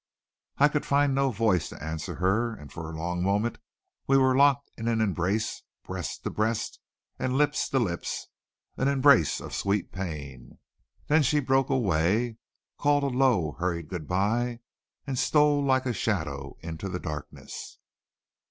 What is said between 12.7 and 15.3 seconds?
called a low, hurried good by, and